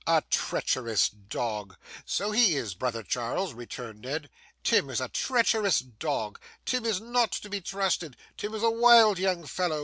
[0.07, 4.31] A treacherous dog!' 'So he is, brother Charles,' returned Ned;
[4.63, 6.39] 'Tim is a treacherous dog.
[6.65, 8.17] Tim is not to be trusted.
[8.35, 9.79] Tim is a wild young fellow.